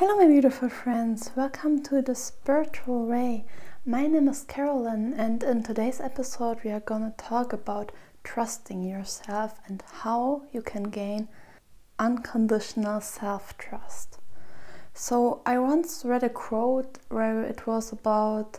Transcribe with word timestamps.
Hello, 0.00 0.16
my 0.16 0.26
beautiful 0.26 0.70
friends. 0.70 1.30
Welcome 1.36 1.82
to 1.82 2.00
the 2.00 2.14
Spiritual 2.14 3.04
Ray. 3.04 3.44
My 3.84 4.06
name 4.06 4.28
is 4.28 4.44
Carolyn, 4.44 5.12
and 5.12 5.42
in 5.42 5.62
today's 5.62 6.00
episode, 6.00 6.64
we 6.64 6.70
are 6.70 6.80
going 6.80 7.02
to 7.02 7.16
talk 7.18 7.52
about 7.52 7.92
trusting 8.24 8.82
yourself 8.82 9.60
and 9.66 9.84
how 10.00 10.44
you 10.52 10.62
can 10.62 10.84
gain 10.84 11.28
unconditional 11.98 13.02
self 13.02 13.58
trust. 13.58 14.16
So, 14.94 15.42
I 15.44 15.58
once 15.58 16.02
read 16.02 16.24
a 16.24 16.30
quote 16.30 16.96
where 17.10 17.42
it 17.42 17.66
was 17.66 17.92
about 17.92 18.58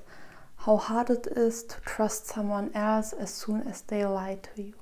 how 0.58 0.78
hard 0.78 1.10
it 1.10 1.26
is 1.36 1.64
to 1.64 1.82
trust 1.82 2.28
someone 2.28 2.70
else 2.76 3.14
as 3.14 3.34
soon 3.34 3.64
as 3.64 3.82
they 3.82 4.06
lie 4.06 4.38
to 4.44 4.62
you. 4.62 4.76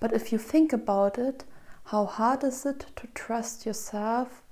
But 0.00 0.12
if 0.12 0.32
you 0.32 0.38
think 0.38 0.72
about 0.72 1.16
it, 1.16 1.44
how 1.84 2.06
hard 2.06 2.42
is 2.42 2.66
it 2.66 2.86
to 2.96 3.06
trust 3.14 3.64
yourself 3.64 4.42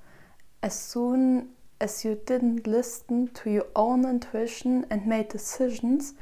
as 0.62 0.78
soon 0.78 1.50
as 1.80 2.04
you 2.04 2.20
didn't 2.26 2.66
listen 2.66 3.28
to 3.28 3.50
your 3.50 3.66
own 3.74 4.04
intuition 4.04 4.84
and 4.90 5.06
made 5.06 5.28
decisions 5.28 6.14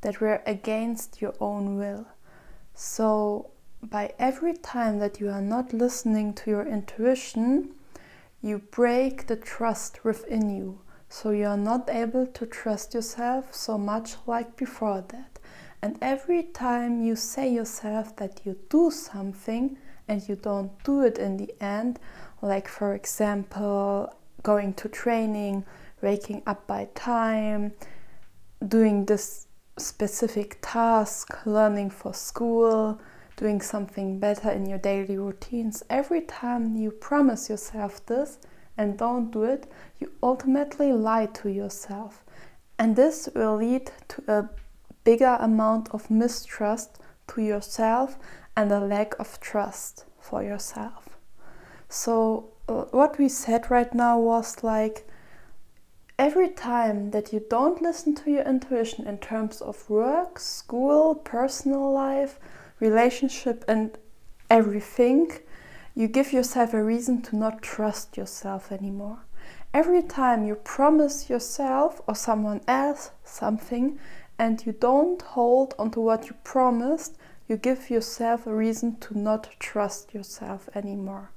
that 0.00 0.20
were 0.20 0.42
against 0.46 1.20
your 1.20 1.34
own 1.40 1.76
will? 1.76 2.06
So, 2.74 3.50
by 3.82 4.14
every 4.18 4.54
time 4.54 4.98
that 4.98 5.20
you 5.20 5.30
are 5.30 5.42
not 5.42 5.72
listening 5.72 6.32
to 6.34 6.50
your 6.50 6.66
intuition, 6.66 7.74
you 8.42 8.58
break 8.58 9.26
the 9.26 9.36
trust 9.36 10.04
within 10.04 10.48
you. 10.50 10.80
So, 11.08 11.30
you 11.30 11.46
are 11.46 11.56
not 11.56 11.90
able 11.90 12.26
to 12.26 12.46
trust 12.46 12.94
yourself 12.94 13.54
so 13.54 13.76
much 13.78 14.16
like 14.26 14.56
before 14.56 15.04
that. 15.08 15.35
And 15.86 15.98
every 16.02 16.42
time 16.42 17.04
you 17.04 17.14
say 17.14 17.48
yourself 17.48 18.16
that 18.16 18.40
you 18.44 18.58
do 18.70 18.90
something 18.90 19.78
and 20.08 20.28
you 20.28 20.34
don't 20.34 20.72
do 20.82 21.02
it 21.02 21.16
in 21.16 21.36
the 21.36 21.54
end, 21.60 22.00
like 22.42 22.66
for 22.66 22.92
example, 22.92 24.12
going 24.42 24.74
to 24.74 24.88
training, 24.88 25.64
waking 26.02 26.42
up 26.44 26.66
by 26.66 26.88
time, 26.96 27.72
doing 28.66 29.04
this 29.04 29.46
specific 29.78 30.58
task, 30.60 31.46
learning 31.46 31.90
for 31.90 32.12
school, 32.12 33.00
doing 33.36 33.60
something 33.60 34.18
better 34.18 34.50
in 34.50 34.66
your 34.66 34.78
daily 34.80 35.16
routines, 35.16 35.84
every 35.88 36.22
time 36.22 36.74
you 36.74 36.90
promise 36.90 37.48
yourself 37.48 38.04
this 38.06 38.38
and 38.76 38.98
don't 38.98 39.30
do 39.30 39.44
it, 39.44 39.70
you 40.00 40.10
ultimately 40.20 40.92
lie 40.92 41.26
to 41.26 41.48
yourself. 41.48 42.24
And 42.76 42.96
this 42.96 43.28
will 43.36 43.54
lead 43.54 43.92
to 44.08 44.24
a 44.26 44.48
bigger 45.06 45.38
amount 45.40 45.88
of 45.94 46.10
mistrust 46.10 46.98
to 47.28 47.40
yourself 47.40 48.18
and 48.56 48.72
a 48.72 48.80
lack 48.80 49.18
of 49.20 49.38
trust 49.40 50.04
for 50.20 50.42
yourself. 50.42 51.16
So, 51.88 52.50
uh, 52.68 52.86
what 52.90 53.16
we 53.16 53.28
said 53.28 53.70
right 53.70 53.94
now 53.94 54.18
was 54.18 54.64
like 54.64 55.08
every 56.18 56.48
time 56.48 57.12
that 57.12 57.32
you 57.32 57.40
don't 57.48 57.80
listen 57.80 58.16
to 58.16 58.30
your 58.30 58.42
intuition 58.42 59.06
in 59.06 59.18
terms 59.18 59.60
of 59.60 59.88
work, 59.88 60.40
school, 60.40 61.14
personal 61.14 61.92
life, 61.92 62.40
relationship, 62.80 63.64
and 63.68 63.96
everything, 64.50 65.30
you 65.94 66.08
give 66.08 66.32
yourself 66.32 66.74
a 66.74 66.82
reason 66.82 67.22
to 67.22 67.36
not 67.36 67.62
trust 67.62 68.16
yourself 68.16 68.72
anymore. 68.72 69.20
Every 69.72 70.02
time 70.02 70.46
you 70.46 70.56
promise 70.56 71.30
yourself 71.30 72.00
or 72.08 72.14
someone 72.16 72.62
else 72.66 73.10
something 73.24 73.98
and 74.38 74.64
you 74.66 74.72
don't 74.72 75.22
hold 75.22 75.74
onto 75.78 76.00
what 76.00 76.26
you 76.26 76.34
promised, 76.44 77.16
you 77.48 77.56
give 77.56 77.90
yourself 77.90 78.46
a 78.46 78.54
reason 78.54 78.96
to 78.96 79.18
not 79.18 79.48
trust 79.58 80.12
yourself 80.12 80.68
anymore. 80.74 81.30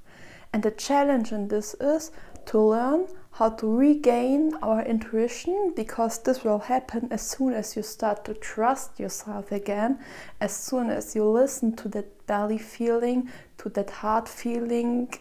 And 0.52 0.62
the 0.62 0.70
challenge 0.70 1.32
in 1.32 1.48
this 1.48 1.74
is 1.80 2.10
to 2.46 2.58
learn 2.58 3.06
how 3.32 3.50
to 3.50 3.66
regain 3.66 4.54
our 4.60 4.82
intuition 4.82 5.72
because 5.76 6.18
this 6.18 6.42
will 6.42 6.58
happen 6.58 7.08
as 7.12 7.22
soon 7.22 7.52
as 7.52 7.76
you 7.76 7.82
start 7.82 8.24
to 8.24 8.34
trust 8.34 8.98
yourself 8.98 9.52
again, 9.52 9.98
as 10.40 10.54
soon 10.54 10.90
as 10.90 11.14
you 11.14 11.24
listen 11.24 11.76
to 11.76 11.88
that 11.88 12.26
belly 12.26 12.58
feeling, 12.58 13.30
to 13.58 13.68
that 13.68 13.90
heart 13.90 14.28
feeling, 14.28 15.14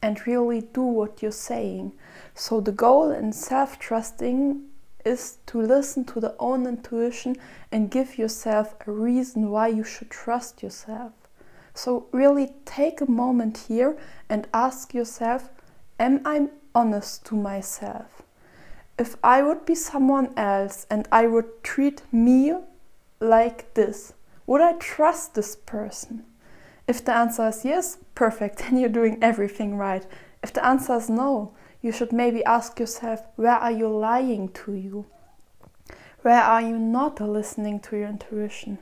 and 0.00 0.26
really 0.26 0.60
do 0.60 0.82
what 0.82 1.20
you're 1.20 1.32
saying. 1.32 1.92
So, 2.34 2.60
the 2.60 2.72
goal 2.72 3.10
in 3.10 3.32
self 3.32 3.78
trusting 3.78 4.62
is 5.06 5.38
to 5.46 5.60
listen 5.60 6.04
to 6.04 6.20
the 6.20 6.34
own 6.38 6.66
intuition 6.66 7.36
and 7.70 7.90
give 7.90 8.18
yourself 8.18 8.74
a 8.86 8.90
reason 8.90 9.50
why 9.50 9.68
you 9.68 9.84
should 9.84 10.10
trust 10.10 10.62
yourself. 10.62 11.12
So, 11.74 12.06
really 12.10 12.54
take 12.64 13.00
a 13.00 13.10
moment 13.10 13.66
here 13.68 13.96
and 14.28 14.48
ask 14.52 14.92
yourself 14.92 15.50
Am 15.98 16.20
I 16.24 16.48
honest 16.74 17.24
to 17.26 17.36
myself? 17.36 18.22
If 18.98 19.16
I 19.22 19.42
would 19.42 19.64
be 19.64 19.74
someone 19.74 20.32
else 20.36 20.86
and 20.90 21.06
I 21.12 21.26
would 21.26 21.62
treat 21.62 22.02
me 22.12 22.54
like 23.20 23.72
this, 23.74 24.12
would 24.46 24.60
I 24.60 24.72
trust 24.74 25.34
this 25.34 25.56
person? 25.56 26.24
If 26.86 27.04
the 27.04 27.14
answer 27.14 27.48
is 27.48 27.64
yes, 27.64 27.98
perfect, 28.14 28.58
then 28.58 28.78
you're 28.78 28.88
doing 28.88 29.18
everything 29.22 29.76
right. 29.76 30.06
If 30.42 30.52
the 30.52 30.64
answer 30.64 30.96
is 30.96 31.08
no, 31.08 31.52
you 31.86 31.92
should 31.92 32.12
maybe 32.12 32.44
ask 32.44 32.80
yourself 32.80 33.20
where 33.36 33.54
are 33.54 33.70
you 33.70 33.88
lying 33.88 34.48
to 34.48 34.72
you? 34.72 35.06
Where 36.22 36.42
are 36.42 36.60
you 36.60 36.78
not 36.80 37.20
listening 37.20 37.78
to 37.80 37.96
your 37.96 38.08
intuition? 38.08 38.78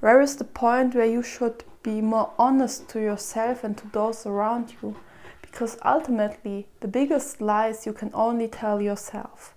Where 0.00 0.20
is 0.20 0.36
the 0.36 0.44
point 0.44 0.94
where 0.94 1.06
you 1.06 1.22
should 1.22 1.64
be 1.82 2.02
more 2.02 2.30
honest 2.38 2.90
to 2.90 3.00
yourself 3.00 3.64
and 3.64 3.74
to 3.78 3.86
those 3.92 4.26
around 4.26 4.74
you? 4.82 4.96
Because 5.40 5.78
ultimately, 5.82 6.68
the 6.80 6.88
biggest 6.88 7.40
lies 7.40 7.86
you 7.86 7.94
can 7.94 8.10
only 8.12 8.48
tell 8.48 8.82
yourself. 8.82 9.54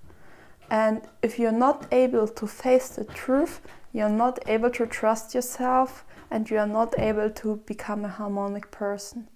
And 0.70 1.02
if 1.22 1.38
you're 1.38 1.52
not 1.52 1.88
able 1.92 2.30
to 2.30 2.48
face 2.48 2.88
the 2.88 3.04
truth, 3.04 3.60
you're 3.92 4.08
not 4.08 4.40
able 4.48 4.70
to 4.70 4.86
trust 4.86 5.36
yourself 5.36 6.06
and 6.32 6.50
you 6.50 6.58
are 6.60 6.68
not 6.68 6.98
able 6.98 7.30
to 7.30 7.58
become 7.66 8.06
a 8.06 8.16
harmonic 8.20 8.72
person. 8.72 9.28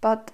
But 0.00 0.32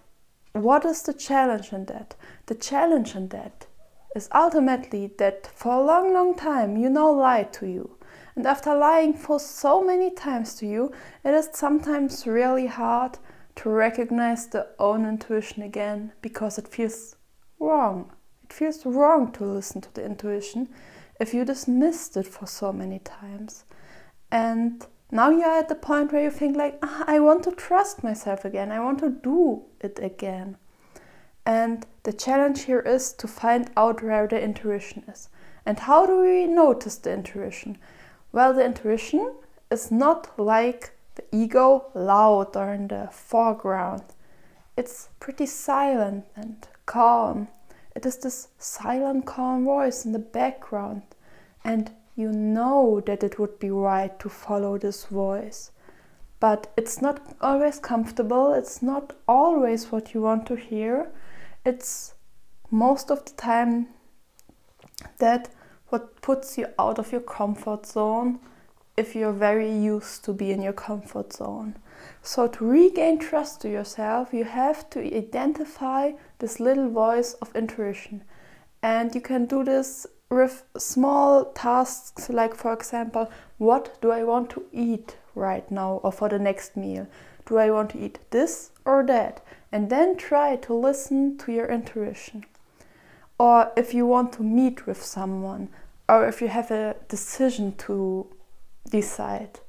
what 0.53 0.85
is 0.85 1.03
the 1.03 1.13
challenge 1.13 1.73
in 1.73 1.87
that? 1.87 2.15
The 2.47 2.55
challenge 2.55 3.15
in 3.15 3.29
that 3.29 3.67
is 4.15 4.29
ultimately 4.35 5.13
that 5.19 5.47
for 5.47 5.75
a 5.75 5.85
long, 5.85 6.13
long 6.13 6.35
time 6.35 6.77
you 6.77 6.89
now 6.89 7.11
lied 7.13 7.53
to 7.55 7.67
you. 7.67 7.97
And 8.35 8.47
after 8.47 8.75
lying 8.75 9.15
for 9.15 9.41
so 9.41 9.85
many 9.85 10.11
times 10.11 10.55
to 10.57 10.67
you, 10.67 10.93
it 11.25 11.35
is 11.35 11.51
sometimes 11.53 12.27
really 12.27 12.67
hard 12.67 13.19
to 13.57 13.69
recognize 13.69 14.47
the 14.47 14.69
own 14.79 15.05
intuition 15.05 15.63
again 15.63 16.13
because 16.23 16.59
it 16.59 16.69
feels 16.69 17.17
wrong. 17.59 18.13
It 18.45 18.53
feels 18.53 18.87
wrong 18.87 19.33
to 19.33 19.45
listen 19.45 19.81
to 19.81 19.93
the 19.93 20.05
intuition 20.05 20.69
if 21.21 21.35
you 21.35 21.45
dismissed 21.45 22.17
it 22.17 22.27
for 22.27 22.47
so 22.47 22.73
many 22.73 23.01
times. 23.01 23.65
And 24.31 24.87
now 25.11 25.31
you're 25.31 25.59
at 25.59 25.69
the 25.69 25.75
point 25.75 26.13
where 26.13 26.23
you 26.23 26.31
think 26.31 26.57
like 26.57 26.79
ah, 26.83 27.05
i 27.07 27.19
want 27.19 27.43
to 27.45 27.53
trust 27.53 28.05
myself 28.05 28.45
again. 28.45 28.71
I 28.71 28.81
want 28.81 28.99
to 29.01 29.11
do 29.11 29.63
it 29.81 29.99
again. 30.03 30.57
And 31.47 31.87
the 32.03 32.13
challenge 32.13 32.65
here 32.65 32.81
is 32.81 33.13
to 33.15 33.27
find 33.27 33.71
out 33.77 34.03
where 34.03 34.27
the 34.27 34.41
intuition 34.41 35.05
is. 35.09 35.31
And 35.65 35.79
how 35.79 36.05
do 36.05 36.21
we 36.21 36.47
notice 36.47 36.97
the 36.97 37.13
intuition? 37.13 37.79
Well 38.33 38.53
the 38.53 38.65
intuition 38.65 39.35
is 39.71 39.91
not 39.91 40.39
like 40.39 40.93
the 41.15 41.25
ego 41.33 41.87
loud 41.95 42.57
or 42.57 42.73
in 42.73 42.89
the 42.89 43.09
foreground. 43.11 44.05
It's 44.77 45.09
pretty 45.21 45.47
silent 45.47 46.27
and 46.37 46.69
calm. 46.87 47.49
It 47.97 48.07
is 48.07 48.19
this 48.19 48.49
silent 48.59 49.27
calm 49.27 49.65
voice 49.65 50.05
in 50.05 50.13
the 50.13 50.19
background. 50.19 51.03
And 51.65 51.91
you 52.19 52.33
know 52.33 53.01
that 53.07 53.23
it 53.23 53.39
would 53.39 53.61
be 53.61 53.71
right 53.71 54.19
to 54.19 54.29
follow 54.29 54.77
this 54.77 55.05
voice. 55.05 55.71
But 56.41 56.73
it's 56.77 57.01
not 57.01 57.21
always 57.41 57.79
comfortable, 57.79 58.53
it's 58.53 58.83
not 58.83 59.13
always 59.29 59.93
what 59.93 60.15
you 60.15 60.23
want 60.23 60.45
to 60.47 60.57
hear. 60.57 61.11
It's 61.65 62.15
most 62.71 63.11
of 63.11 63.25
the 63.25 63.33
time 63.33 63.89
that 65.19 65.49
what 65.89 66.21
puts 66.21 66.59
you 66.59 66.67
out 66.79 66.99
of 66.99 67.13
your 67.13 67.21
comfort 67.21 67.87
zone 67.87 68.41
if 68.97 69.15
you're 69.15 69.33
very 69.33 69.73
used 69.73 70.25
to 70.25 70.33
be 70.33 70.51
in 70.51 70.61
your 70.61 70.73
comfort 70.73 71.33
zone. 71.33 71.77
So, 72.23 72.49
to 72.49 72.65
regain 72.65 73.19
trust 73.19 73.61
to 73.63 73.71
yourself, 73.71 74.33
you 74.33 74.45
have 74.45 74.91
to 74.91 75.17
identify 75.17 76.13
this 76.41 76.59
little 76.59 76.91
voice 76.91 77.35
of 77.35 77.55
intuition. 77.55 78.25
And 78.83 79.15
you 79.15 79.21
can 79.21 79.47
do 79.47 79.65
this 79.65 80.07
with 80.31 80.65
small 80.77 81.47
tasks 81.53 82.29
like 82.29 82.55
for 82.55 82.73
example 82.73 83.31
what 83.57 83.99
do 84.03 84.11
i 84.11 84.23
want 84.23 84.51
to 84.51 84.65
eat 84.73 85.17
right 85.39 85.71
now 85.71 86.01
or 86.03 86.13
for 86.13 86.29
the 86.29 86.39
next 86.39 86.77
meal? 86.77 87.07
Do 87.47 87.57
i 87.57 87.71
want 87.71 87.91
to 87.91 87.99
eat 87.99 88.19
this 88.31 88.71
or 88.85 89.05
that? 89.07 89.43
And 89.73 89.89
then 89.89 90.17
try 90.17 90.57
to 90.57 90.75
listen 90.75 91.39
to 91.39 91.53
your 91.53 91.67
intuition. 91.67 92.45
Or 93.39 93.73
if 93.77 93.95
you 93.95 94.07
want 94.07 94.33
to 94.35 94.43
meet 94.43 94.87
with 94.87 95.03
someone 95.03 95.69
or 96.09 96.27
if 96.27 96.41
you 96.41 96.49
have 96.49 96.71
a 96.71 96.97
decision 97.09 97.77
to 97.77 98.27
decide 98.91 99.61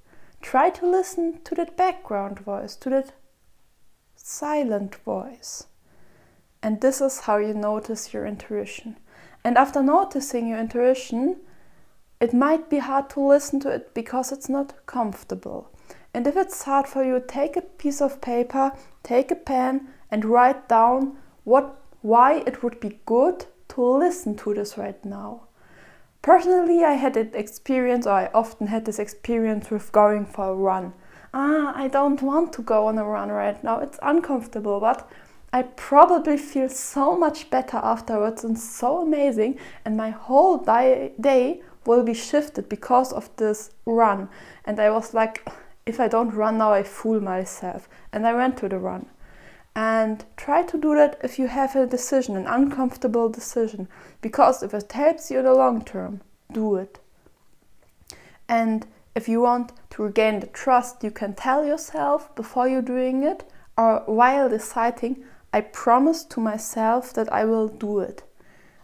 try 0.41 0.69
to 0.69 0.89
listen 0.89 1.41
to 1.43 1.53
that 1.55 1.75
background 1.75 2.39
voice 2.39 2.75
to 2.77 2.89
that 2.89 3.11
silent 4.15 4.95
voice. 4.95 5.67
And 6.63 6.79
this 6.79 7.01
is 7.01 7.21
how 7.21 7.37
you 7.37 7.53
notice 7.53 8.13
your 8.13 8.25
intuition. 8.25 8.97
And 9.43 9.57
after 9.57 9.81
noticing 9.81 10.47
your 10.47 10.59
intuition, 10.59 11.37
it 12.19 12.33
might 12.33 12.69
be 12.69 12.79
hard 12.79 13.09
to 13.11 13.21
listen 13.21 13.59
to 13.61 13.69
it 13.69 13.93
because 13.93 14.31
it's 14.31 14.49
not 14.49 14.85
comfortable. 14.85 15.71
And 16.13 16.27
if 16.27 16.35
it's 16.35 16.63
hard 16.63 16.87
for 16.87 17.03
you, 17.03 17.23
take 17.25 17.55
a 17.55 17.61
piece 17.61 18.01
of 18.01 18.21
paper, 18.21 18.73
take 19.03 19.31
a 19.31 19.35
pen, 19.35 19.89
and 20.11 20.25
write 20.25 20.67
down 20.67 21.17
what 21.43 21.75
why 22.01 22.43
it 22.45 22.63
would 22.63 22.79
be 22.79 22.99
good 23.05 23.45
to 23.67 23.81
listen 23.81 24.35
to 24.37 24.53
this 24.53 24.77
right 24.77 25.03
now. 25.03 25.43
Personally, 26.21 26.83
I 26.83 26.93
had 26.93 27.15
an 27.17 27.31
experience, 27.33 28.05
or 28.07 28.13
I 28.13 28.29
often 28.33 28.67
had 28.67 28.85
this 28.85 28.99
experience 28.99 29.69
with 29.69 29.91
going 29.91 30.25
for 30.25 30.49
a 30.49 30.55
run. 30.55 30.93
Ah, 31.33 31.73
I 31.75 31.87
don't 31.87 32.21
want 32.21 32.53
to 32.53 32.61
go 32.61 32.87
on 32.87 32.97
a 32.97 33.05
run 33.05 33.29
right 33.29 33.63
now, 33.63 33.79
it's 33.79 33.99
uncomfortable, 34.01 34.79
but 34.79 35.09
I 35.51 35.63
probably 35.63 36.37
feel 36.37 36.69
so 36.69 37.17
much 37.17 37.49
better 37.49 37.77
afterwards 37.77 38.43
and 38.43 38.57
so 38.57 39.01
amazing, 39.01 39.57
and 39.83 39.97
my 39.97 40.11
whole 40.11 40.57
day 40.57 41.61
will 41.85 42.03
be 42.03 42.13
shifted 42.13 42.69
because 42.69 43.11
of 43.11 43.35
this 43.37 43.71
run. 43.85 44.29
And 44.65 44.79
I 44.79 44.91
was 44.91 45.13
like, 45.13 45.47
if 45.85 45.99
I 45.99 46.07
don't 46.07 46.35
run 46.35 46.59
now, 46.59 46.71
I 46.71 46.83
fool 46.83 47.19
myself. 47.19 47.89
And 48.13 48.27
I 48.27 48.33
went 48.33 48.57
to 48.57 48.69
the 48.69 48.77
run. 48.77 49.07
And 49.75 50.23
try 50.37 50.63
to 50.63 50.77
do 50.77 50.93
that 50.95 51.19
if 51.23 51.39
you 51.39 51.47
have 51.47 51.75
a 51.75 51.87
decision, 51.87 52.35
an 52.35 52.45
uncomfortable 52.45 53.29
decision, 53.29 53.87
because 54.21 54.61
if 54.61 54.73
it 54.73 54.91
helps 54.91 55.31
you 55.31 55.39
in 55.39 55.45
the 55.45 55.53
long 55.53 55.83
term, 55.83 56.21
do 56.51 56.75
it. 56.75 56.99
And 58.47 58.85
if 59.15 59.27
you 59.27 59.41
want 59.41 59.71
to 59.91 60.03
regain 60.03 60.41
the 60.41 60.47
trust, 60.47 61.03
you 61.03 61.11
can 61.11 61.33
tell 61.33 61.65
yourself 61.65 62.35
before 62.35 62.67
you're 62.67 62.81
doing 62.81 63.23
it 63.23 63.49
or 63.77 64.03
while 64.05 64.49
deciding, 64.49 65.23
I 65.51 65.61
promise 65.61 66.23
to 66.25 66.39
myself 66.39 67.13
that 67.13 67.31
I 67.31 67.45
will 67.45 67.67
do 67.67 67.99
it. 67.99 68.23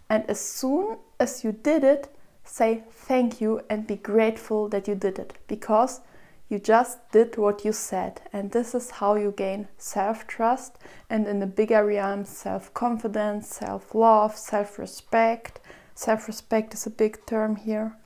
And 0.09 0.29
as 0.29 0.39
soon 0.39 0.97
as 1.19 1.43
you 1.43 1.51
did 1.51 1.83
it, 1.83 2.15
say 2.43 2.83
thank 2.89 3.41
you 3.41 3.61
and 3.69 3.87
be 3.87 3.95
grateful 3.95 4.69
that 4.69 4.87
you 4.87 4.95
did 4.95 5.19
it 5.19 5.33
because 5.47 6.01
you 6.47 6.59
just 6.59 7.11
did 7.11 7.37
what 7.37 7.65
you 7.65 7.71
said. 7.71 8.21
And 8.31 8.51
this 8.51 8.75
is 8.75 8.91
how 8.91 9.15
you 9.15 9.31
gain 9.31 9.67
self 9.77 10.27
trust 10.27 10.77
and, 11.09 11.27
in 11.27 11.39
the 11.39 11.47
bigger 11.47 11.85
realm, 11.85 12.25
self 12.25 12.73
confidence, 12.73 13.47
self 13.47 13.95
love, 13.95 14.37
self 14.37 14.77
respect. 14.77 15.59
Self 15.95 16.27
respect 16.27 16.73
is 16.73 16.85
a 16.85 16.91
big 16.91 17.25
term 17.25 17.55
here. 17.55 17.97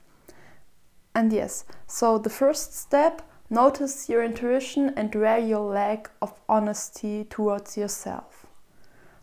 And 1.14 1.32
yes, 1.32 1.64
so 1.86 2.18
the 2.18 2.30
first 2.30 2.74
step 2.76 3.22
notice 3.50 4.08
your 4.08 4.22
intuition 4.22 4.94
and 4.96 5.14
where 5.14 5.38
your 5.38 5.72
lack 5.72 6.10
of 6.22 6.40
honesty 6.48 7.24
towards 7.24 7.76
yourself. 7.76 8.39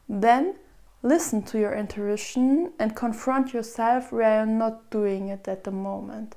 Then 0.10 0.56
listen 1.04 1.44
to 1.44 1.60
your 1.60 1.74
intuition 1.74 2.74
and 2.80 2.96
confront 2.96 3.54
yourself 3.54 4.12
where 4.12 4.38
you're 4.38 4.46
not 4.46 4.90
doing 4.90 5.28
it 5.28 5.48
at 5.48 5.64
the 5.64 5.72
moment. 5.72 6.36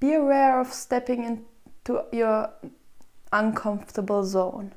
Be 0.00 0.14
aware 0.14 0.58
of 0.60 0.72
stepping 0.72 1.24
into 1.24 2.04
your 2.12 2.50
uncomfortable 3.32 4.24
zone. 4.24 4.74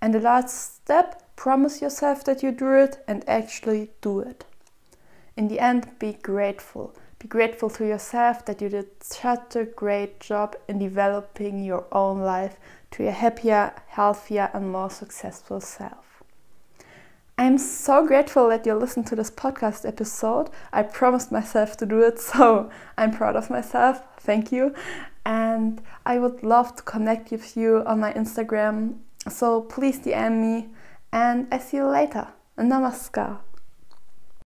And 0.00 0.14
the 0.14 0.20
last 0.20 0.76
step, 0.76 1.22
promise 1.36 1.82
yourself 1.82 2.24
that 2.24 2.42
you 2.42 2.52
do 2.52 2.72
it 2.74 3.02
and 3.06 3.28
actually 3.28 3.90
do 4.00 4.20
it. 4.20 4.44
In 5.36 5.48
the 5.48 5.60
end, 5.60 5.98
be 5.98 6.14
grateful. 6.14 6.94
Be 7.18 7.28
grateful 7.28 7.70
to 7.70 7.86
yourself 7.86 8.44
that 8.46 8.60
you 8.60 8.68
did 8.68 9.02
such 9.02 9.54
a 9.56 9.64
great 9.64 10.18
job 10.18 10.56
in 10.68 10.78
developing 10.78 11.62
your 11.64 11.86
own 11.92 12.20
life 12.20 12.56
to 12.92 13.06
a 13.06 13.12
happier, 13.12 13.72
healthier, 13.86 14.50
and 14.52 14.72
more 14.72 14.90
successful 14.90 15.60
self. 15.60 16.11
I'm 17.38 17.58
so 17.58 18.06
grateful 18.06 18.48
that 18.48 18.66
you 18.66 18.74
listened 18.74 19.06
to 19.08 19.16
this 19.16 19.30
podcast 19.30 19.88
episode. 19.88 20.50
I 20.72 20.82
promised 20.82 21.32
myself 21.32 21.76
to 21.78 21.86
do 21.86 22.00
it, 22.00 22.18
so 22.30 22.70
I'm 22.96 23.10
proud 23.10 23.36
of 23.36 23.50
myself. 23.50 24.02
Thank 24.18 24.52
you. 24.52 24.74
And 25.24 25.80
I 26.04 26.18
would 26.18 26.42
love 26.42 26.76
to 26.76 26.82
connect 26.82 27.30
with 27.30 27.56
you 27.56 27.82
on 27.86 28.00
my 28.00 28.12
Instagram. 28.12 28.98
So 29.28 29.62
please 29.62 30.00
DM 30.00 30.40
me, 30.40 30.68
and 31.12 31.46
I 31.52 31.58
see 31.58 31.78
you 31.78 31.86
later. 31.86 32.28
Namaskar. 32.58 33.38